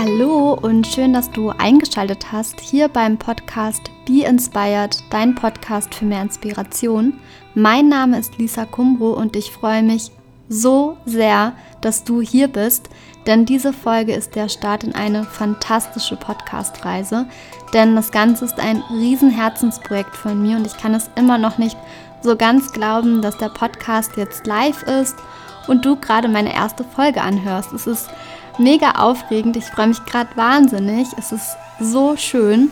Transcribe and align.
Hallo 0.00 0.52
und 0.52 0.86
schön, 0.86 1.12
dass 1.12 1.28
du 1.28 1.50
eingeschaltet 1.50 2.30
hast 2.30 2.60
hier 2.60 2.86
beim 2.86 3.18
Podcast 3.18 3.90
Be 4.06 4.22
Inspired, 4.24 4.96
dein 5.10 5.34
Podcast 5.34 5.92
für 5.92 6.04
mehr 6.04 6.22
Inspiration. 6.22 7.14
Mein 7.56 7.88
Name 7.88 8.16
ist 8.16 8.38
Lisa 8.38 8.64
Kumbro 8.64 9.14
und 9.14 9.34
ich 9.34 9.50
freue 9.50 9.82
mich 9.82 10.12
so 10.48 10.96
sehr, 11.04 11.52
dass 11.80 12.04
du 12.04 12.20
hier 12.20 12.46
bist, 12.46 12.90
denn 13.26 13.44
diese 13.44 13.72
Folge 13.72 14.14
ist 14.14 14.36
der 14.36 14.48
Start 14.48 14.84
in 14.84 14.94
eine 14.94 15.24
fantastische 15.24 16.14
Podcast-Reise. 16.14 17.26
Denn 17.74 17.96
das 17.96 18.12
Ganze 18.12 18.44
ist 18.44 18.60
ein 18.60 18.84
Riesenherzensprojekt 18.90 20.14
von 20.14 20.40
mir 20.40 20.58
und 20.58 20.66
ich 20.68 20.76
kann 20.76 20.94
es 20.94 21.10
immer 21.16 21.38
noch 21.38 21.58
nicht 21.58 21.76
so 22.22 22.36
ganz 22.36 22.70
glauben, 22.70 23.20
dass 23.20 23.36
der 23.38 23.48
Podcast 23.48 24.12
jetzt 24.16 24.46
live 24.46 24.84
ist 24.84 25.16
und 25.66 25.84
du 25.84 25.96
gerade 25.96 26.28
meine 26.28 26.54
erste 26.54 26.84
Folge 26.84 27.20
anhörst. 27.20 27.72
Es 27.72 27.88
ist 27.88 28.08
mega 28.58 28.92
aufregend, 28.92 29.56
ich 29.56 29.64
freue 29.64 29.88
mich 29.88 30.04
gerade 30.04 30.36
wahnsinnig, 30.36 31.08
es 31.16 31.32
ist 31.32 31.56
so 31.80 32.16
schön. 32.16 32.70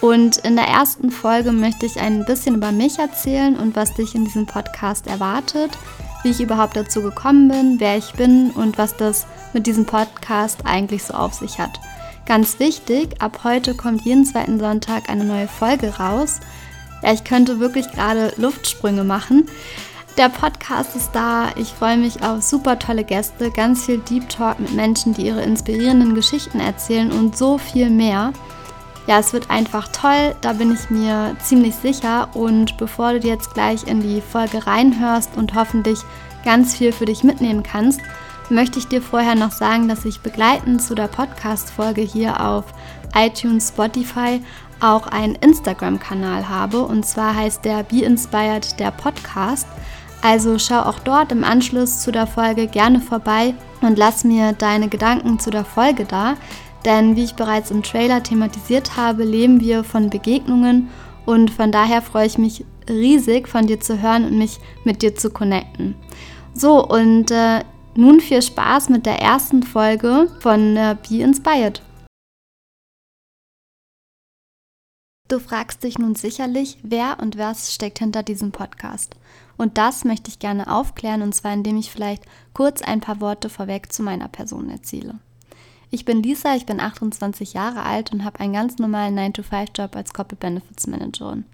Und 0.00 0.38
in 0.38 0.56
der 0.56 0.66
ersten 0.66 1.10
Folge 1.10 1.52
möchte 1.52 1.86
ich 1.86 2.00
ein 2.00 2.24
bisschen 2.24 2.56
über 2.56 2.72
mich 2.72 2.98
erzählen 2.98 3.56
und 3.56 3.76
was 3.76 3.94
dich 3.94 4.16
in 4.16 4.24
diesem 4.24 4.46
Podcast 4.46 5.06
erwartet, 5.06 5.70
wie 6.22 6.30
ich 6.30 6.40
überhaupt 6.40 6.76
dazu 6.76 7.02
gekommen 7.02 7.48
bin, 7.48 7.78
wer 7.78 7.96
ich 7.96 8.12
bin 8.14 8.50
und 8.50 8.78
was 8.78 8.96
das 8.96 9.26
mit 9.52 9.66
diesem 9.66 9.86
Podcast 9.86 10.60
eigentlich 10.64 11.04
so 11.04 11.14
auf 11.14 11.34
sich 11.34 11.58
hat. 11.58 11.78
Ganz 12.26 12.58
wichtig, 12.58 13.20
ab 13.22 13.40
heute 13.44 13.74
kommt 13.74 14.02
jeden 14.02 14.24
zweiten 14.24 14.58
Sonntag 14.58 15.08
eine 15.08 15.24
neue 15.24 15.48
Folge 15.48 15.96
raus. 15.98 16.40
Ja, 17.02 17.12
ich 17.12 17.24
könnte 17.24 17.60
wirklich 17.60 17.90
gerade 17.90 18.32
Luftsprünge 18.36 19.04
machen. 19.04 19.48
Der 20.18 20.28
Podcast 20.28 20.94
ist 20.94 21.12
da. 21.12 21.48
Ich 21.56 21.68
freue 21.68 21.96
mich 21.96 22.22
auf 22.22 22.42
super 22.42 22.78
tolle 22.78 23.02
Gäste, 23.02 23.50
ganz 23.50 23.86
viel 23.86 23.96
Deep 23.98 24.28
Talk 24.28 24.60
mit 24.60 24.74
Menschen, 24.74 25.14
die 25.14 25.26
ihre 25.26 25.42
inspirierenden 25.42 26.14
Geschichten 26.14 26.60
erzählen 26.60 27.10
und 27.10 27.34
so 27.36 27.56
viel 27.56 27.88
mehr. 27.88 28.34
Ja, 29.06 29.18
es 29.18 29.32
wird 29.32 29.48
einfach 29.50 29.88
toll, 29.88 30.36
da 30.42 30.52
bin 30.52 30.70
ich 30.70 30.90
mir 30.90 31.34
ziemlich 31.42 31.74
sicher. 31.74 32.28
Und 32.34 32.76
bevor 32.76 33.14
du 33.14 33.26
jetzt 33.26 33.54
gleich 33.54 33.86
in 33.86 34.02
die 34.02 34.20
Folge 34.20 34.66
reinhörst 34.66 35.30
und 35.36 35.54
hoffentlich 35.54 36.00
ganz 36.44 36.76
viel 36.76 36.92
für 36.92 37.06
dich 37.06 37.24
mitnehmen 37.24 37.62
kannst, 37.62 38.00
möchte 38.50 38.78
ich 38.78 38.88
dir 38.88 39.00
vorher 39.00 39.34
noch 39.34 39.52
sagen, 39.52 39.88
dass 39.88 40.04
ich 40.04 40.20
begleitend 40.20 40.82
zu 40.82 40.94
der 40.94 41.08
Podcast-Folge 41.08 42.02
hier 42.02 42.38
auf 42.46 42.66
iTunes, 43.14 43.68
Spotify 43.68 44.42
auch 44.80 45.06
einen 45.06 45.36
Instagram-Kanal 45.36 46.50
habe. 46.50 46.82
Und 46.82 47.06
zwar 47.06 47.34
heißt 47.34 47.64
der 47.64 47.82
Be 47.82 48.02
Inspired 48.02 48.78
der 48.78 48.90
Podcast. 48.90 49.66
Also 50.22 50.56
schau 50.58 50.80
auch 50.80 51.00
dort 51.00 51.32
im 51.32 51.42
Anschluss 51.42 52.00
zu 52.00 52.12
der 52.12 52.28
Folge 52.28 52.68
gerne 52.68 53.00
vorbei 53.00 53.54
und 53.80 53.98
lass 53.98 54.22
mir 54.22 54.52
deine 54.52 54.88
Gedanken 54.88 55.40
zu 55.40 55.50
der 55.50 55.64
Folge 55.64 56.04
da. 56.04 56.36
Denn 56.84 57.16
wie 57.16 57.24
ich 57.24 57.34
bereits 57.34 57.72
im 57.72 57.82
Trailer 57.82 58.22
thematisiert 58.22 58.96
habe, 58.96 59.24
leben 59.24 59.60
wir 59.60 59.82
von 59.82 60.10
Begegnungen 60.10 60.90
und 61.26 61.50
von 61.50 61.72
daher 61.72 62.02
freue 62.02 62.26
ich 62.26 62.38
mich 62.38 62.64
riesig 62.88 63.48
von 63.48 63.66
dir 63.66 63.80
zu 63.80 64.00
hören 64.00 64.24
und 64.24 64.38
mich 64.38 64.58
mit 64.84 65.02
dir 65.02 65.14
zu 65.14 65.30
connecten. 65.30 65.96
So, 66.54 66.86
und 66.86 67.30
äh, 67.30 67.64
nun 67.96 68.20
viel 68.20 68.42
Spaß 68.42 68.90
mit 68.90 69.06
der 69.06 69.20
ersten 69.20 69.62
Folge 69.62 70.28
von 70.40 70.76
äh, 70.76 70.96
Be 71.08 71.22
Inspired. 71.22 71.82
Du 75.28 75.38
fragst 75.38 75.82
dich 75.82 75.98
nun 75.98 76.14
sicherlich, 76.14 76.78
wer 76.82 77.18
und 77.20 77.38
was 77.38 77.74
steckt 77.74 78.00
hinter 78.00 78.22
diesem 78.22 78.52
Podcast. 78.52 79.16
Und 79.62 79.78
das 79.78 80.04
möchte 80.04 80.28
ich 80.28 80.40
gerne 80.40 80.66
aufklären, 80.66 81.22
und 81.22 81.36
zwar 81.36 81.52
indem 81.52 81.76
ich 81.76 81.92
vielleicht 81.92 82.24
kurz 82.52 82.82
ein 82.82 83.00
paar 83.00 83.20
Worte 83.20 83.48
vorweg 83.48 83.92
zu 83.92 84.02
meiner 84.02 84.26
Person 84.26 84.68
erzähle. 84.68 85.20
Ich 85.88 86.04
bin 86.04 86.20
Lisa, 86.20 86.56
ich 86.56 86.66
bin 86.66 86.80
28 86.80 87.52
Jahre 87.52 87.84
alt 87.84 88.12
und 88.12 88.24
habe 88.24 88.40
einen 88.40 88.54
ganz 88.54 88.78
normalen 88.78 89.16
9-to-5-Job 89.16 89.94
als 89.94 90.12
Corporate 90.12 90.44
Benefits 90.44 90.88
Managerin. 90.88 91.44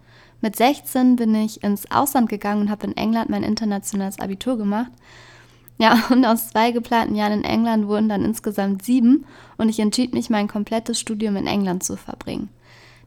Mit 0.40 0.56
16 0.56 1.16
bin 1.16 1.34
ich 1.34 1.62
ins 1.62 1.90
Ausland 1.90 2.30
gegangen 2.30 2.62
und 2.62 2.70
habe 2.70 2.86
in 2.86 2.96
England 2.96 3.28
mein 3.28 3.42
internationales 3.42 4.18
Abitur 4.18 4.56
gemacht. 4.56 4.90
Ja, 5.76 6.04
und 6.08 6.24
aus 6.24 6.48
zwei 6.48 6.70
geplanten 6.70 7.14
Jahren 7.14 7.34
in 7.34 7.44
England 7.44 7.88
wurden 7.88 8.08
dann 8.08 8.24
insgesamt 8.24 8.86
sieben 8.86 9.26
und 9.58 9.68
ich 9.68 9.80
entschied 9.80 10.14
mich, 10.14 10.30
mein 10.30 10.48
komplettes 10.48 10.98
Studium 10.98 11.36
in 11.36 11.46
England 11.46 11.82
zu 11.82 11.98
verbringen. 11.98 12.48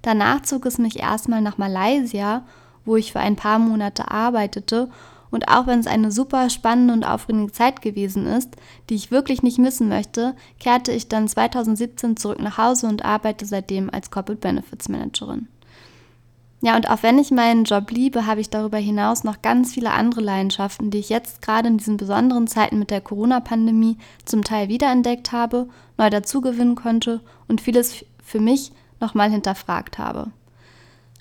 Danach 0.03 0.43
zog 0.43 0.67
es 0.67 0.77
mich 0.77 0.99
erstmal 0.99 1.41
nach 1.41 1.57
Malaysia, 1.57 2.43
wo 2.85 2.95
ich 2.95 3.11
für 3.11 3.19
ein 3.19 3.35
paar 3.35 3.59
Monate 3.59 4.11
arbeitete 4.11 4.89
und 5.31 5.47
auch 5.47 5.65
wenn 5.65 5.79
es 5.79 5.87
eine 5.87 6.11
super 6.11 6.49
spannende 6.49 6.93
und 6.93 7.05
aufregende 7.05 7.51
Zeit 7.51 7.81
gewesen 7.81 8.27
ist, 8.27 8.49
die 8.89 8.95
ich 8.95 9.11
wirklich 9.11 9.41
nicht 9.41 9.57
missen 9.57 9.87
möchte, 9.87 10.35
kehrte 10.59 10.91
ich 10.91 11.07
dann 11.07 11.27
2017 11.27 12.17
zurück 12.17 12.39
nach 12.39 12.57
Hause 12.57 12.87
und 12.87 13.03
arbeite 13.03 13.45
seitdem 13.45 13.89
als 13.89 14.11
Corporate 14.11 14.41
Benefits 14.41 14.89
Managerin. 14.89 15.47
Ja, 16.63 16.75
und 16.75 16.89
auch 16.91 17.01
wenn 17.01 17.17
ich 17.17 17.31
meinen 17.31 17.63
Job 17.63 17.89
liebe, 17.89 18.27
habe 18.27 18.41
ich 18.41 18.51
darüber 18.51 18.77
hinaus 18.77 19.23
noch 19.23 19.41
ganz 19.41 19.73
viele 19.73 19.91
andere 19.91 20.21
Leidenschaften, 20.21 20.91
die 20.91 20.99
ich 20.99 21.09
jetzt 21.09 21.41
gerade 21.41 21.69
in 21.69 21.77
diesen 21.79 21.97
besonderen 21.97 22.45
Zeiten 22.45 22.77
mit 22.77 22.91
der 22.91 23.01
Corona-Pandemie 23.01 23.97
zum 24.25 24.43
Teil 24.43 24.67
wiederentdeckt 24.67 25.31
habe, 25.31 25.69
neu 25.97 26.11
dazugewinnen 26.11 26.75
konnte 26.75 27.21
und 27.47 27.61
vieles 27.61 28.05
für 28.23 28.39
mich 28.39 28.71
nochmal 28.99 29.31
hinterfragt 29.31 29.97
habe. 29.97 30.27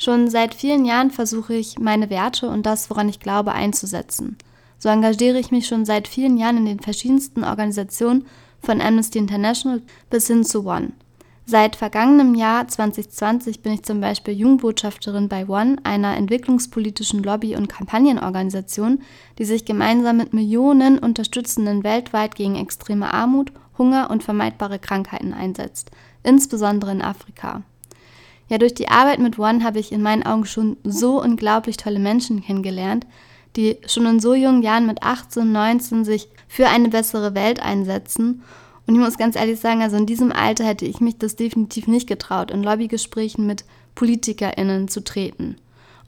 Schon 0.03 0.31
seit 0.31 0.55
vielen 0.55 0.87
Jahren 0.87 1.11
versuche 1.11 1.53
ich, 1.53 1.79
meine 1.79 2.09
Werte 2.09 2.49
und 2.49 2.65
das, 2.65 2.89
woran 2.89 3.11
ich 3.11 3.21
glaube, 3.21 3.53
einzusetzen. 3.53 4.39
So 4.79 4.89
engagiere 4.89 5.39
ich 5.39 5.51
mich 5.51 5.67
schon 5.67 5.85
seit 5.85 6.09
vielen 6.09 6.39
Jahren 6.39 6.57
in 6.57 6.65
den 6.65 6.81
verschiedensten 6.81 7.45
Organisationen 7.45 8.25
von 8.63 8.81
Amnesty 8.81 9.19
International 9.19 9.83
bis 10.09 10.27
hin 10.27 10.43
zu 10.43 10.65
One. 10.65 10.93
Seit 11.45 11.77
vergangenem 11.77 12.35
Jahr 12.35 12.67
2020 12.67 13.61
bin 13.61 13.75
ich 13.75 13.83
zum 13.83 14.01
Beispiel 14.01 14.33
Jungbotschafterin 14.33 15.29
bei 15.29 15.47
One, 15.47 15.77
einer 15.85 16.17
entwicklungspolitischen 16.17 17.23
Lobby- 17.23 17.57
und 17.57 17.69
Kampagnenorganisation, 17.69 19.03
die 19.39 19.45
sich 19.45 19.67
gemeinsam 19.67 20.17
mit 20.17 20.33
Millionen 20.33 20.99
Unterstützenden 20.99 21.85
weltweit 21.85 22.37
gegen 22.37 22.57
extreme 22.57 23.13
Armut, 23.13 23.53
Hunger 23.77 24.09
und 24.09 24.25
vermeidbare 24.25 24.79
Krankheiten 24.79 25.35
einsetzt, 25.35 25.91
insbesondere 26.23 26.91
in 26.91 27.03
Afrika. 27.03 27.65
Ja, 28.51 28.59
durch 28.59 28.75
die 28.75 28.89
Arbeit 28.89 29.21
mit 29.21 29.39
One 29.39 29.63
habe 29.63 29.79
ich 29.79 29.93
in 29.93 30.03
meinen 30.03 30.25
Augen 30.25 30.45
schon 30.45 30.77
so 30.83 31.23
unglaublich 31.23 31.77
tolle 31.77 32.01
Menschen 32.01 32.43
kennengelernt, 32.43 33.07
die 33.55 33.79
schon 33.87 34.07
in 34.07 34.19
so 34.19 34.35
jungen 34.35 34.63
Jahren 34.63 34.87
mit 34.87 35.05
18, 35.05 35.51
19 35.53 36.05
sich 36.05 36.29
für 36.49 36.67
eine 36.67 36.89
bessere 36.89 37.37
Welt 37.37 37.63
einsetzen. 37.63 38.43
Und 38.89 38.97
ich 38.97 39.01
muss 39.01 39.19
ganz 39.19 39.37
ehrlich 39.37 39.61
sagen, 39.61 39.83
also 39.83 39.97
in 39.97 40.07
diesem 40.07 40.33
Alter 40.33 40.65
hätte 40.65 40.85
ich 40.85 41.01
mich 41.01 41.17
das 41.17 41.37
definitiv 41.37 41.87
nicht 41.87 42.09
getraut, 42.09 42.51
in 42.51 42.65
Lobbygesprächen 42.65 43.47
mit 43.47 43.65
PolitikerInnen 43.95 44.89
zu 44.89 45.05
treten. 45.05 45.55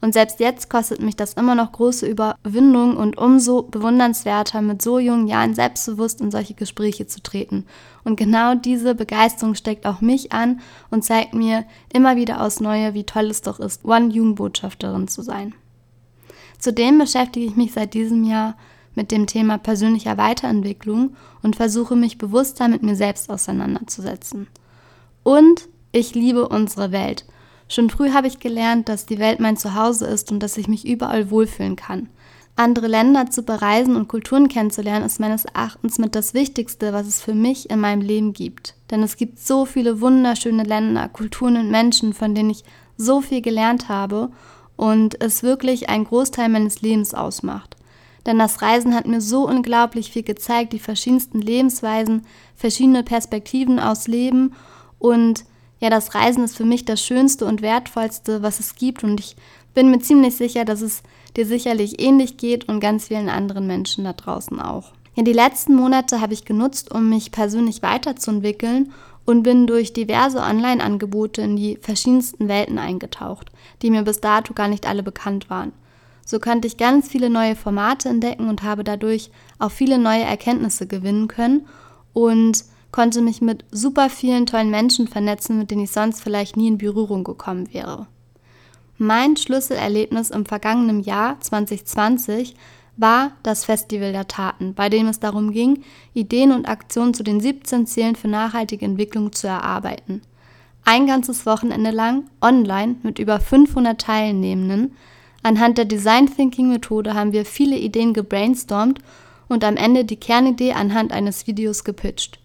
Und 0.03 0.11
selbst 0.11 0.41
jetzt 0.41 0.69
kostet 0.69 1.01
mich 1.01 1.15
das 1.15 1.35
immer 1.35 1.55
noch 1.55 1.71
große 1.71 2.05
Überwindung 2.05 2.97
und 2.97 3.17
umso 3.17 3.61
bewundernswerter, 3.61 4.61
mit 4.61 4.81
so 4.81 4.99
jungen 4.99 5.29
Jahren 5.29 5.55
selbstbewusst 5.55 6.19
in 6.19 6.29
solche 6.29 6.55
Gespräche 6.55 7.07
zu 7.07 7.23
treten. 7.23 7.65
Und 8.03 8.17
genau 8.17 8.53
diese 8.53 8.95
Begeisterung 8.95 9.55
steckt 9.55 9.85
auch 9.85 10.01
mich 10.01 10.33
an 10.33 10.59
und 10.91 11.05
zeigt 11.05 11.33
mir 11.33 11.63
immer 11.93 12.17
wieder 12.17 12.41
aus 12.41 12.59
Neue, 12.59 12.93
wie 12.93 13.05
toll 13.05 13.27
es 13.27 13.43
doch 13.43 13.61
ist, 13.61 13.85
One-Jugendbotschafterin 13.85 15.07
zu 15.07 15.21
sein. 15.21 15.55
Zudem 16.59 16.97
beschäftige 16.97 17.45
ich 17.45 17.55
mich 17.55 17.71
seit 17.71 17.93
diesem 17.93 18.25
Jahr 18.25 18.57
mit 18.95 19.09
dem 19.09 19.25
Thema 19.25 19.57
persönlicher 19.57 20.17
Weiterentwicklung 20.17 21.15
und 21.43 21.55
versuche 21.55 21.95
mich 21.95 22.17
bewusster 22.17 22.67
mit 22.67 22.83
mir 22.83 22.97
selbst 22.97 23.29
auseinanderzusetzen. 23.29 24.47
Und 25.23 25.69
ich 25.93 26.13
liebe 26.13 26.49
unsere 26.49 26.91
Welt. 26.91 27.23
Schon 27.67 27.89
früh 27.89 28.11
habe 28.11 28.27
ich 28.27 28.39
gelernt, 28.39 28.89
dass 28.89 29.05
die 29.05 29.19
Welt 29.19 29.39
mein 29.39 29.57
Zuhause 29.57 30.05
ist 30.05 30.31
und 30.31 30.41
dass 30.41 30.57
ich 30.57 30.67
mich 30.67 30.87
überall 30.87 31.31
wohlfühlen 31.31 31.75
kann. 31.75 32.09
Andere 32.55 32.87
Länder 32.87 33.31
zu 33.31 33.41
bereisen 33.41 33.95
und 33.95 34.07
Kulturen 34.07 34.47
kennenzulernen, 34.47 35.05
ist 35.05 35.19
meines 35.19 35.45
Erachtens 35.45 35.97
mit 35.97 36.13
das 36.13 36.35
Wichtigste, 36.35 36.93
was 36.93 37.07
es 37.07 37.19
für 37.19 37.33
mich 37.33 37.71
in 37.71 37.79
meinem 37.79 38.01
Leben 38.01 38.33
gibt. 38.33 38.75
Denn 38.91 39.01
es 39.01 39.17
gibt 39.17 39.39
so 39.39 39.65
viele 39.65 40.01
wunderschöne 40.01 40.63
Länder, 40.63 41.09
Kulturen 41.09 41.57
und 41.57 41.71
Menschen, 41.71 42.13
von 42.13 42.35
denen 42.35 42.51
ich 42.51 42.63
so 42.95 43.21
viel 43.21 43.41
gelernt 43.41 43.89
habe 43.89 44.29
und 44.75 45.19
es 45.19 45.41
wirklich 45.41 45.89
einen 45.89 46.03
Großteil 46.03 46.49
meines 46.49 46.81
Lebens 46.83 47.15
ausmacht. 47.15 47.75
Denn 48.27 48.37
das 48.37 48.61
Reisen 48.61 48.93
hat 48.95 49.07
mir 49.07 49.19
so 49.19 49.47
unglaublich 49.47 50.11
viel 50.11 50.23
gezeigt, 50.23 50.73
die 50.73 50.79
verschiedensten 50.79 51.41
Lebensweisen, 51.41 52.25
verschiedene 52.55 53.03
Perspektiven 53.03 53.79
aus 53.79 54.07
Leben 54.07 54.53
und 54.99 55.43
ja, 55.83 55.89
das 55.89 56.15
Reisen 56.15 56.45
ist 56.45 56.55
für 56.55 56.63
mich 56.63 56.85
das 56.85 57.03
Schönste 57.03 57.43
und 57.43 57.61
Wertvollste, 57.61 58.41
was 58.41 58.61
es 58.61 58.75
gibt 58.75 59.03
und 59.03 59.19
ich 59.19 59.35
bin 59.73 59.91
mir 59.91 59.99
ziemlich 59.99 60.37
sicher, 60.37 60.63
dass 60.63 60.79
es 60.79 61.03
dir 61.35 61.45
sicherlich 61.45 62.01
ähnlich 62.01 62.37
geht 62.37 62.69
und 62.69 62.79
ganz 62.79 63.09
vielen 63.09 63.27
anderen 63.27 63.67
Menschen 63.67 64.05
da 64.05 64.13
draußen 64.13 64.61
auch. 64.61 64.93
Ja, 65.15 65.23
die 65.23 65.33
letzten 65.33 65.75
Monate 65.75 66.21
habe 66.21 66.31
ich 66.31 66.45
genutzt, 66.45 66.89
um 66.89 67.09
mich 67.09 67.33
persönlich 67.33 67.81
weiterzuentwickeln 67.81 68.93
und 69.25 69.43
bin 69.43 69.67
durch 69.67 69.91
diverse 69.91 70.39
Online-Angebote 70.39 71.41
in 71.41 71.57
die 71.57 71.77
verschiedensten 71.81 72.47
Welten 72.47 72.77
eingetaucht, 72.77 73.51
die 73.81 73.91
mir 73.91 74.03
bis 74.03 74.21
dato 74.21 74.53
gar 74.53 74.69
nicht 74.69 74.87
alle 74.87 75.03
bekannt 75.03 75.49
waren. 75.49 75.73
So 76.25 76.39
konnte 76.39 76.65
ich 76.65 76.77
ganz 76.77 77.09
viele 77.09 77.29
neue 77.29 77.57
Formate 77.57 78.07
entdecken 78.07 78.47
und 78.47 78.63
habe 78.63 78.85
dadurch 78.85 79.31
auch 79.59 79.71
viele 79.71 79.97
neue 79.97 80.23
Erkenntnisse 80.23 80.87
gewinnen 80.87 81.27
können 81.27 81.67
und 82.13 82.63
konnte 82.93 83.21
mich 83.21 83.41
mit 83.41 83.65
super 83.71 84.09
vielen 84.09 84.45
tollen 84.45 84.69
Menschen 84.69 85.09
vernetzen, 85.09 85.57
mit 85.57 85.71
denen 85.71 85.83
ich 85.83 85.91
sonst 85.91 86.21
vielleicht 86.21 86.55
nie 86.55 86.67
in 86.67 86.77
Berührung 86.77 87.25
gekommen 87.25 87.73
wäre. 87.73 88.07
Mein 88.97 89.35
Schlüsselerlebnis 89.35 90.29
im 90.29 90.45
vergangenen 90.45 91.01
Jahr 91.01 91.41
2020 91.41 92.55
war 92.95 93.31
das 93.41 93.65
Festival 93.65 94.11
der 94.11 94.27
Taten, 94.27 94.75
bei 94.75 94.89
dem 94.89 95.07
es 95.07 95.19
darum 95.19 95.51
ging, 95.51 95.83
Ideen 96.13 96.51
und 96.51 96.69
Aktionen 96.69 97.15
zu 97.15 97.23
den 97.23 97.41
17 97.41 97.87
Zielen 97.87 98.15
für 98.15 98.27
nachhaltige 98.27 98.85
Entwicklung 98.85 99.33
zu 99.33 99.47
erarbeiten. 99.47 100.21
Ein 100.85 101.07
ganzes 101.07 101.47
Wochenende 101.47 101.89
lang 101.89 102.25
online 102.41 102.97
mit 103.01 103.17
über 103.17 103.39
500 103.39 103.99
Teilnehmenden. 103.99 104.95
Anhand 105.41 105.79
der 105.79 105.85
Design 105.85 106.27
Thinking 106.27 106.69
Methode 106.69 107.15
haben 107.15 107.33
wir 107.33 107.45
viele 107.45 107.77
Ideen 107.77 108.13
gebrainstormt 108.13 108.99
und 109.47 109.63
am 109.63 109.77
Ende 109.77 110.05
die 110.05 110.17
Kernidee 110.17 110.73
anhand 110.73 111.11
eines 111.11 111.47
Videos 111.47 111.83
gepitcht. 111.83 112.42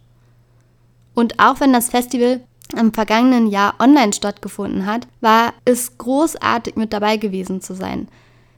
Und 1.18 1.40
auch 1.40 1.58
wenn 1.58 1.72
das 1.72 1.88
Festival 1.88 2.42
im 2.76 2.94
vergangenen 2.94 3.48
Jahr 3.48 3.74
online 3.80 4.12
stattgefunden 4.12 4.86
hat, 4.86 5.08
war 5.20 5.52
es 5.64 5.98
großartig 5.98 6.76
mit 6.76 6.92
dabei 6.92 7.16
gewesen 7.16 7.60
zu 7.60 7.74
sein. 7.74 8.06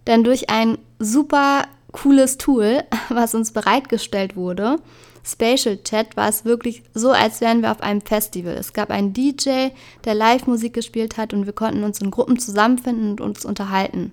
Denn 0.06 0.24
durch 0.24 0.50
ein 0.50 0.76
super 0.98 1.64
cooles 1.92 2.36
Tool, 2.36 2.84
was 3.08 3.34
uns 3.34 3.52
bereitgestellt 3.52 4.36
wurde, 4.36 4.76
Spatial 5.24 5.78
Chat, 5.82 6.18
war 6.18 6.28
es 6.28 6.44
wirklich 6.44 6.82
so, 6.92 7.12
als 7.12 7.40
wären 7.40 7.62
wir 7.62 7.72
auf 7.72 7.80
einem 7.80 8.02
Festival. 8.02 8.52
Es 8.52 8.74
gab 8.74 8.90
einen 8.90 9.14
DJ, 9.14 9.68
der 10.04 10.12
Live-Musik 10.12 10.74
gespielt 10.74 11.16
hat 11.16 11.32
und 11.32 11.46
wir 11.46 11.54
konnten 11.54 11.82
uns 11.82 12.02
in 12.02 12.10
Gruppen 12.10 12.38
zusammenfinden 12.38 13.12
und 13.12 13.22
uns 13.22 13.46
unterhalten. 13.46 14.12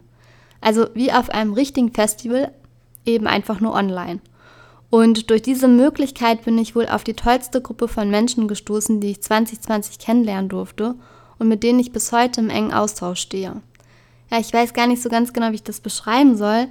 Also 0.62 0.88
wie 0.94 1.12
auf 1.12 1.30
einem 1.32 1.52
richtigen 1.52 1.92
Festival, 1.92 2.54
eben 3.06 3.28
einfach 3.28 3.60
nur 3.60 3.74
online. 3.74 4.22
Und 4.90 5.30
durch 5.30 5.42
diese 5.42 5.68
Möglichkeit 5.68 6.46
bin 6.46 6.58
ich 6.58 6.76
wohl 6.76 6.88
auf 6.88 7.04
die 7.04 7.14
tollste 7.14 7.62
Gruppe 7.62 7.88
von 7.88 8.10
Menschen 8.10 8.48
gestoßen, 8.48 9.02
die 9.02 9.12
ich 9.12 9.22
2020 9.22 10.00
kennenlernen 10.00 10.50
durfte 10.50 10.96
und 11.40 11.48
mit 11.48 11.64
denen 11.64 11.80
ich 11.80 11.92
bis 11.92 12.12
heute 12.12 12.40
im 12.40 12.50
engen 12.50 12.74
Austausch 12.74 13.20
stehe. 13.20 13.62
Ja, 14.32 14.40
ich 14.40 14.54
weiß 14.54 14.74
gar 14.74 14.88
nicht 14.88 15.02
so 15.02 15.10
ganz 15.10 15.34
genau, 15.34 15.52
wie 15.52 15.56
ich 15.56 15.64
das 15.64 15.82
beschreiben 15.82 16.38
soll, 16.38 16.68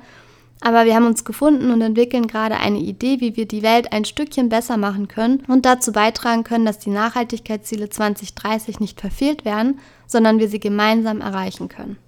aber 0.61 0.87
wir 0.87 0.95
haben 0.95 1.07
uns 1.07 1.25
gefunden 1.25 1.71
und 1.71 1.83
entwickeln 1.83 2.27
gerade 2.27 2.57
eine 2.57 2.79
Idee, 2.79 3.21
wie 3.21 3.37
wir 3.37 3.47
die 3.47 3.63
Welt 3.63 3.93
ein 3.93 4.07
Stückchen 4.07 4.49
besser 4.49 4.79
machen 4.79 5.09
können 5.09 5.43
und 5.49 5.67
dazu 5.67 5.93
beitragen 5.93 6.45
können, 6.45 6.65
dass 6.65 6.79
die 6.79 6.91
Nachhaltigkeitsziele 6.91 7.91
2030 7.91 8.81
nicht 8.81 9.01
verfehlt 9.01 9.45
werden, 9.45 9.79
sondern 10.07 10.39
wir 10.39 10.49
sie 10.49 10.61
gemeinsam 10.61 11.21
erreichen 11.21 11.69
können. 11.69 11.99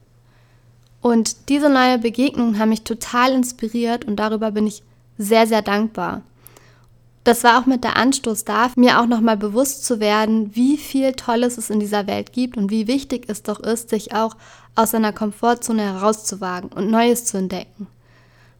Und 1.00 1.48
diese 1.50 1.68
neue 1.68 1.98
Begegnungen 1.98 2.58
haben 2.58 2.70
mich 2.70 2.82
total 2.82 3.32
inspiriert 3.32 4.06
und 4.06 4.16
darüber 4.16 4.50
bin 4.50 4.66
ich 4.66 4.82
sehr, 5.18 5.46
sehr 5.46 5.62
dankbar. 5.62 6.22
Das 7.24 7.44
war 7.44 7.60
auch 7.60 7.66
mit 7.66 7.84
der 7.84 7.96
Anstoß 7.98 8.44
da, 8.44 8.70
mir 8.76 9.00
auch 9.00 9.06
nochmal 9.06 9.36
bewusst 9.36 9.84
zu 9.84 10.00
werden, 10.00 10.54
wie 10.54 10.78
viel 10.78 11.12
Tolles 11.12 11.58
es 11.58 11.68
in 11.68 11.78
dieser 11.78 12.06
Welt 12.06 12.32
gibt 12.32 12.56
und 12.56 12.70
wie 12.70 12.86
wichtig 12.86 13.24
es 13.28 13.42
doch 13.42 13.60
ist, 13.60 13.90
sich 13.90 14.14
auch 14.14 14.36
aus 14.74 14.92
seiner 14.92 15.12
Komfortzone 15.12 15.82
herauszuwagen 15.82 16.70
und 16.70 16.90
Neues 16.90 17.26
zu 17.26 17.36
entdecken. 17.36 17.86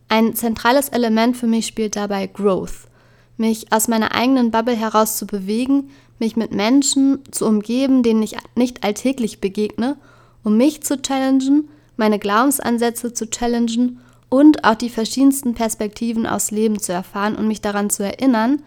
Ein 0.09 0.35
zentrales 0.35 0.91
Element 0.91 1.37
für 1.37 1.47
mich 1.47 1.67
spielt 1.67 1.97
dabei 1.97 2.27
Growth. 2.27 2.89
Mich 3.37 3.73
aus 3.73 3.89
meiner 3.89 4.15
eigenen 4.15 4.51
Bubble 4.51 4.77
heraus 4.77 5.17
zu 5.17 5.27
bewegen, 5.27 5.91
mich 6.19 6.37
mit 6.37 6.53
Menschen 6.53 7.21
zu 7.31 7.47
umgeben, 7.47 8.03
denen 8.03 8.23
ich 8.23 8.37
nicht 8.55 8.85
alltäglich 8.85 9.41
begegne, 9.41 9.97
um 10.43 10.57
mich 10.57 10.83
zu 10.83 11.01
challengen, 11.01 11.69
meine 11.97 12.19
Glaubensansätze 12.19 13.13
zu 13.13 13.31
challengen 13.31 14.01
und 14.29 14.65
auch 14.65 14.75
die 14.75 14.91
verschiedensten 14.91 15.55
Perspektiven 15.55 16.27
aus 16.27 16.51
Leben 16.51 16.79
zu 16.79 16.93
erfahren 16.93 17.37
und 17.37 17.49
mich 17.49 17.61
daran 17.61 17.91
zu 17.91 18.05
erinnern, 18.05 18.63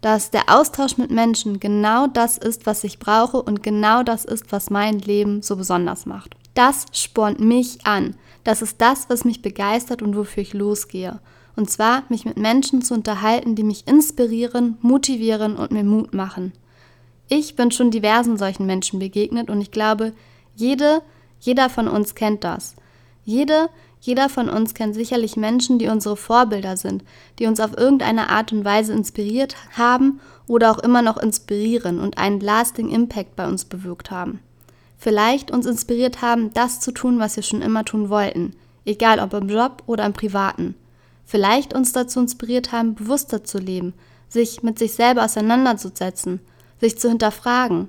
dass 0.00 0.30
der 0.30 0.44
Austausch 0.48 0.96
mit 0.96 1.10
Menschen 1.10 1.60
genau 1.60 2.06
das 2.06 2.38
ist, 2.38 2.66
was 2.66 2.84
ich 2.84 2.98
brauche 2.98 3.42
und 3.42 3.62
genau 3.62 4.02
das 4.02 4.24
ist, 4.24 4.50
was 4.50 4.70
mein 4.70 4.98
Leben 4.98 5.42
so 5.42 5.56
besonders 5.56 6.06
macht. 6.06 6.36
Das 6.54 6.86
spornt 6.92 7.40
mich 7.40 7.84
an. 7.84 8.16
Das 8.44 8.62
ist 8.62 8.80
das, 8.80 9.10
was 9.10 9.24
mich 9.24 9.42
begeistert 9.42 10.00
und 10.00 10.16
wofür 10.16 10.42
ich 10.42 10.54
losgehe. 10.54 11.20
Und 11.56 11.68
zwar 11.70 12.04
mich 12.08 12.24
mit 12.24 12.38
Menschen 12.38 12.80
zu 12.80 12.94
unterhalten, 12.94 13.54
die 13.54 13.64
mich 13.64 13.86
inspirieren, 13.86 14.78
motivieren 14.80 15.56
und 15.56 15.72
mir 15.72 15.84
Mut 15.84 16.14
machen. 16.14 16.52
Ich 17.28 17.54
bin 17.54 17.70
schon 17.70 17.90
diversen 17.90 18.38
solchen 18.38 18.66
Menschen 18.66 18.98
begegnet 18.98 19.50
und 19.50 19.60
ich 19.60 19.70
glaube, 19.70 20.14
jede, 20.56 21.02
jeder 21.40 21.68
von 21.68 21.86
uns 21.86 22.14
kennt 22.14 22.44
das. 22.44 22.74
Jede, 23.24 23.68
jeder 24.02 24.30
von 24.30 24.48
uns 24.48 24.72
kennt 24.72 24.94
sicherlich 24.94 25.36
Menschen, 25.36 25.78
die 25.78 25.88
unsere 25.88 26.16
Vorbilder 26.16 26.78
sind, 26.78 27.04
die 27.38 27.46
uns 27.46 27.60
auf 27.60 27.76
irgendeine 27.76 28.30
Art 28.30 28.50
und 28.50 28.64
Weise 28.64 28.94
inspiriert 28.94 29.56
haben 29.76 30.20
oder 30.46 30.70
auch 30.70 30.78
immer 30.78 31.02
noch 31.02 31.18
inspirieren 31.18 32.00
und 32.00 32.16
einen 32.16 32.40
lasting 32.40 32.88
Impact 32.88 33.36
bei 33.36 33.46
uns 33.46 33.66
bewirkt 33.66 34.10
haben. 34.10 34.40
Vielleicht 34.96 35.50
uns 35.50 35.66
inspiriert 35.66 36.22
haben, 36.22 36.52
das 36.54 36.80
zu 36.80 36.92
tun, 36.92 37.18
was 37.18 37.36
wir 37.36 37.42
schon 37.42 37.60
immer 37.60 37.84
tun 37.84 38.08
wollten, 38.08 38.54
egal 38.86 39.20
ob 39.20 39.34
im 39.34 39.50
Job 39.50 39.82
oder 39.86 40.06
im 40.06 40.14
Privaten. 40.14 40.74
Vielleicht 41.26 41.74
uns 41.74 41.92
dazu 41.92 42.20
inspiriert 42.20 42.72
haben, 42.72 42.94
bewusster 42.94 43.44
zu 43.44 43.58
leben, 43.58 43.92
sich 44.28 44.62
mit 44.62 44.78
sich 44.78 44.94
selber 44.94 45.24
auseinanderzusetzen, 45.24 46.40
sich 46.80 46.98
zu 46.98 47.08
hinterfragen. 47.08 47.88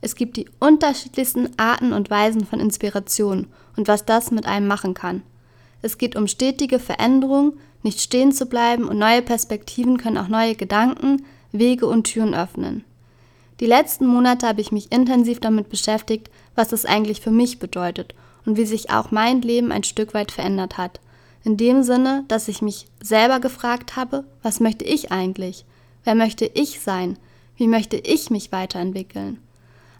Es 0.00 0.16
gibt 0.16 0.36
die 0.36 0.48
unterschiedlichsten 0.58 1.50
Arten 1.56 1.92
und 1.92 2.10
Weisen 2.10 2.44
von 2.44 2.60
Inspiration 2.60 3.46
und 3.76 3.86
was 3.86 4.04
das 4.04 4.30
mit 4.30 4.46
einem 4.46 4.66
machen 4.66 4.94
kann. 4.94 5.22
Es 5.86 5.98
geht 5.98 6.16
um 6.16 6.26
stetige 6.26 6.80
Veränderung, 6.80 7.52
nicht 7.84 8.00
stehen 8.00 8.32
zu 8.32 8.46
bleiben 8.46 8.88
und 8.88 8.98
neue 8.98 9.22
Perspektiven 9.22 9.98
können 9.98 10.18
auch 10.18 10.26
neue 10.26 10.56
Gedanken, 10.56 11.24
Wege 11.52 11.86
und 11.86 12.02
Türen 12.02 12.34
öffnen. 12.34 12.82
Die 13.60 13.66
letzten 13.66 14.04
Monate 14.04 14.48
habe 14.48 14.60
ich 14.60 14.72
mich 14.72 14.90
intensiv 14.90 15.38
damit 15.38 15.68
beschäftigt, 15.68 16.28
was 16.56 16.72
es 16.72 16.86
eigentlich 16.86 17.20
für 17.20 17.30
mich 17.30 17.60
bedeutet 17.60 18.16
und 18.44 18.56
wie 18.56 18.66
sich 18.66 18.90
auch 18.90 19.12
mein 19.12 19.42
Leben 19.42 19.70
ein 19.70 19.84
Stück 19.84 20.12
weit 20.12 20.32
verändert 20.32 20.76
hat. 20.76 20.98
In 21.44 21.56
dem 21.56 21.84
Sinne, 21.84 22.24
dass 22.26 22.48
ich 22.48 22.62
mich 22.62 22.88
selber 23.00 23.38
gefragt 23.38 23.94
habe, 23.94 24.24
was 24.42 24.58
möchte 24.58 24.84
ich 24.84 25.12
eigentlich? 25.12 25.64
Wer 26.02 26.16
möchte 26.16 26.50
ich 26.52 26.80
sein? 26.80 27.16
Wie 27.56 27.68
möchte 27.68 27.96
ich 27.96 28.28
mich 28.28 28.50
weiterentwickeln? 28.50 29.38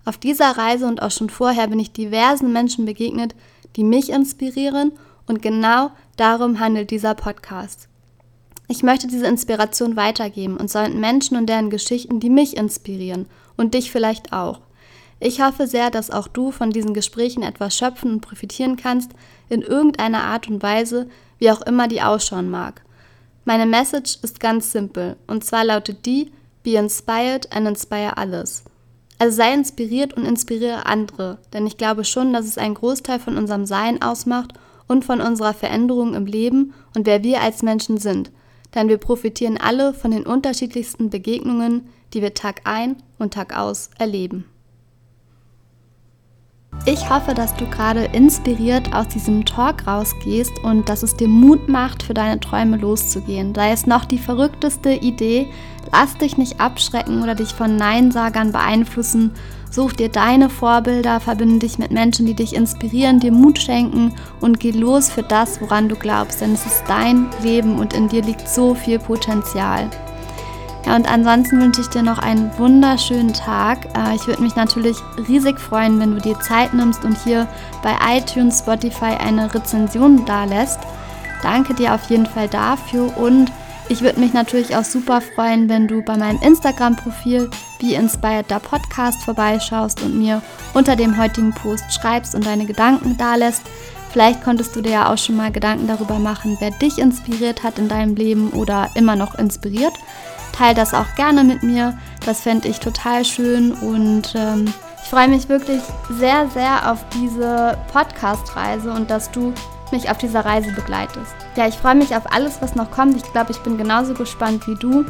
Auf 0.04 0.18
dieser 0.18 0.50
Reise 0.50 0.88
und 0.88 1.00
auch 1.00 1.12
schon 1.12 1.30
vorher 1.30 1.68
bin 1.68 1.78
ich 1.78 1.92
diversen 1.92 2.52
Menschen 2.52 2.86
begegnet, 2.86 3.36
die 3.76 3.84
mich 3.84 4.10
inspirieren 4.10 4.90
und 5.26 5.43
genau 5.43 5.90
darum 6.17 6.61
handelt 6.61 6.90
dieser 6.90 7.14
Podcast. 7.14 7.88
Ich 8.69 8.82
möchte 8.82 9.06
diese 9.06 9.26
Inspiration 9.26 9.96
weitergeben 9.96 10.56
und 10.56 10.70
sollten 10.70 10.99
Menschen 10.99 11.37
und 11.37 11.46
deren 11.46 11.70
Geschichten, 11.70 12.19
die 12.19 12.31
mich 12.31 12.56
inspirieren 12.56 13.27
und 13.56 13.74
dich 13.74 13.91
vielleicht 13.91 14.32
auch. 14.32 14.60
Ich 15.20 15.41
hoffe 15.41 15.67
sehr, 15.67 15.91
dass 15.91 16.10
auch 16.10 16.29
du 16.29 16.50
von 16.50 16.70
diesen 16.70 16.93
Gesprächen 16.93 17.43
etwas 17.43 17.77
schöpfen 17.77 18.10
und 18.10 18.20
profitieren 18.20 18.77
kannst, 18.77 19.12
in 19.48 19.62
irgendeiner 19.62 20.24
Art 20.24 20.48
und 20.48 20.62
Weise, 20.62 21.08
wie 21.39 21.50
auch 21.50 21.62
immer 21.62 21.89
die 21.89 22.03
ausschauen 22.03 22.50
mag. 22.50 22.82
Meine 23.44 23.67
Message 23.67 24.19
ist 24.22 24.41
ganz 24.41 24.72
simpel 24.72 25.17
und 25.27 25.44
zwar 25.44 25.65
lautet 25.65 26.05
die: 26.05 26.32
Be 26.65 26.72
inspired 26.72 27.50
and 27.53 27.69
inspire 27.69 28.15
others. 28.20 28.65
Also 29.19 29.36
sei 29.36 29.55
inspiriert 29.55 30.15
und 30.15 30.27
inspiriere 30.27 30.84
andere, 30.84 31.39
denn 31.53 31.67
ich 31.67 31.79
glaube 31.79 32.05
schon, 32.05 32.32
dass 32.32 32.44
es 32.44 32.58
einen 32.58 32.74
Großteil 32.74 33.20
von 33.20 33.39
unserem 33.39 33.65
Sein 33.65 34.03
ausmacht 34.03 34.53
und 34.88 35.05
von 35.05 35.20
unserer 35.20 35.55
Veränderung 35.55 36.14
im 36.14 36.26
Leben 36.26 36.74
und 36.94 37.06
wer 37.06 37.22
wir 37.22 37.40
als 37.40 37.62
Menschen 37.62 37.98
sind. 37.98 38.31
Denn 38.74 38.88
wir 38.88 38.98
profitieren 38.98 39.58
alle 39.58 39.94
von 39.94 40.10
den 40.10 40.26
unterschiedlichsten 40.26 41.10
Begegnungen, 41.10 41.88
die 42.12 42.22
wir 42.22 42.34
Tag 42.34 42.62
ein 42.64 42.96
und 43.19 43.34
Tag 43.34 43.56
aus 43.56 43.90
erleben. 43.98 44.44
Ich 46.84 47.08
hoffe, 47.10 47.34
dass 47.34 47.56
du 47.56 47.66
gerade 47.66 48.05
inspiriert 48.05 48.94
aus 48.94 49.08
diesem 49.08 49.44
Talk 49.44 49.86
rausgehst 49.86 50.52
und 50.62 50.88
dass 50.88 51.02
es 51.02 51.16
dir 51.16 51.26
Mut 51.26 51.69
macht, 51.69 52.02
für 52.02 52.14
deine 52.14 52.38
Träume 52.38 52.76
loszugehen. 52.76 53.55
Sei 53.55 53.72
es 53.72 53.86
noch 53.86 54.05
die 54.05 54.19
verrückteste 54.19 54.90
Idee, 54.90 55.48
lass 55.90 56.16
dich 56.19 56.36
nicht 56.36 56.60
abschrecken 56.60 57.22
oder 57.22 57.34
dich 57.34 57.48
von 57.48 57.76
Neinsagern 57.76 58.52
beeinflussen. 58.52 59.32
Such 59.76 59.92
dir 59.92 60.08
deine 60.08 60.48
Vorbilder, 60.48 61.20
verbinde 61.20 61.58
dich 61.58 61.78
mit 61.78 61.90
Menschen, 61.90 62.24
die 62.24 62.32
dich 62.32 62.54
inspirieren, 62.54 63.20
dir 63.20 63.30
Mut 63.30 63.58
schenken 63.58 64.14
und 64.40 64.58
geh 64.58 64.70
los 64.70 65.10
für 65.10 65.22
das, 65.22 65.60
woran 65.60 65.90
du 65.90 65.96
glaubst, 65.96 66.40
denn 66.40 66.54
es 66.54 66.64
ist 66.64 66.84
dein 66.88 67.28
Leben 67.42 67.78
und 67.78 67.92
in 67.92 68.08
dir 68.08 68.22
liegt 68.22 68.48
so 68.48 68.74
viel 68.74 68.98
Potenzial. 68.98 69.90
Ja, 70.86 70.96
und 70.96 71.06
ansonsten 71.06 71.60
wünsche 71.60 71.82
ich 71.82 71.88
dir 71.88 72.02
noch 72.02 72.16
einen 72.16 72.50
wunderschönen 72.56 73.34
Tag. 73.34 73.84
Äh, 73.94 74.14
ich 74.14 74.26
würde 74.26 74.40
mich 74.40 74.56
natürlich 74.56 74.96
riesig 75.28 75.60
freuen, 75.60 76.00
wenn 76.00 76.14
du 76.14 76.22
dir 76.22 76.40
Zeit 76.40 76.72
nimmst 76.72 77.04
und 77.04 77.18
hier 77.22 77.46
bei 77.82 77.94
iTunes, 78.16 78.60
Spotify 78.60 79.18
eine 79.18 79.52
Rezension 79.52 80.24
da 80.24 80.44
lässt. 80.46 80.80
Danke 81.42 81.74
dir 81.74 81.94
auf 81.94 82.08
jeden 82.08 82.24
Fall 82.24 82.48
dafür 82.48 83.14
und 83.18 83.52
ich 83.90 84.00
würde 84.00 84.20
mich 84.20 84.32
natürlich 84.32 84.74
auch 84.74 84.84
super 84.84 85.20
freuen, 85.20 85.68
wenn 85.68 85.86
du 85.86 86.00
bei 86.00 86.16
meinem 86.16 86.40
Instagram-Profil 86.40 87.50
Be 87.78 87.94
Inspired 87.94 88.46
da 88.48 88.58
Podcast 88.58 89.22
vorbeischaust 89.22 90.02
und 90.02 90.18
mir 90.18 90.42
unter 90.74 90.96
dem 90.96 91.18
heutigen 91.18 91.52
Post 91.52 91.84
schreibst 91.92 92.34
und 92.34 92.46
deine 92.46 92.66
Gedanken 92.66 93.16
da 93.16 93.34
lässt. 93.34 93.62
Vielleicht 94.12 94.42
konntest 94.42 94.74
du 94.74 94.80
dir 94.80 94.92
ja 94.92 95.12
auch 95.12 95.18
schon 95.18 95.36
mal 95.36 95.52
Gedanken 95.52 95.86
darüber 95.86 96.18
machen, 96.18 96.56
wer 96.60 96.70
dich 96.70 96.98
inspiriert 96.98 97.62
hat 97.62 97.78
in 97.78 97.88
deinem 97.88 98.14
Leben 98.14 98.50
oder 98.50 98.90
immer 98.94 99.16
noch 99.16 99.34
inspiriert. 99.34 99.92
Teil 100.52 100.74
das 100.74 100.94
auch 100.94 101.14
gerne 101.16 101.44
mit 101.44 101.62
mir, 101.62 101.98
Das 102.24 102.40
fände 102.40 102.66
ich 102.66 102.80
total 102.80 103.24
schön 103.24 103.72
und 103.72 104.34
ähm, 104.34 104.72
ich 105.02 105.10
freue 105.10 105.28
mich 105.28 105.48
wirklich 105.48 105.82
sehr, 106.10 106.48
sehr 106.48 106.90
auf 106.90 107.04
diese 107.14 107.78
Podcast-Reise 107.92 108.90
und 108.90 109.08
dass 109.10 109.30
du 109.30 109.52
mich 109.92 110.10
auf 110.10 110.18
dieser 110.18 110.44
Reise 110.44 110.72
begleitest. 110.72 111.34
Ja, 111.54 111.68
ich 111.68 111.76
freue 111.76 111.94
mich 111.94 112.16
auf 112.16 112.32
alles, 112.32 112.60
was 112.60 112.74
noch 112.74 112.90
kommt. 112.90 113.16
Ich 113.16 113.32
glaube, 113.32 113.52
ich 113.52 113.58
bin 113.58 113.78
genauso 113.78 114.14
gespannt 114.14 114.66
wie 114.66 114.74
du. 114.74 115.04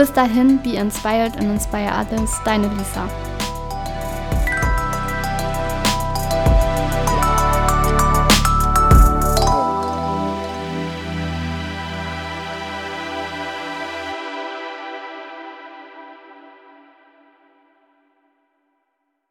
Bis 0.00 0.08
dahin, 0.16 0.56
be 0.64 0.76
inspired 0.76 1.36
and 1.36 1.52
inspire 1.52 1.92
others. 1.92 2.32
Deine 2.42 2.68
Lisa. 2.68 3.29